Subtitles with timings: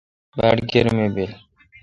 [0.37, 1.31] باڑ گرمی بیل۔